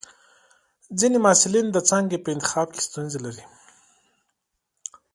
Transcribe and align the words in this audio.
ځینې 0.99 1.17
محصلین 1.25 1.67
د 1.71 1.77
څانګې 1.89 2.17
په 2.21 2.29
انتخاب 2.35 2.67
کې 2.75 2.81
ستونزه 2.87 3.19
لري. 3.25 3.45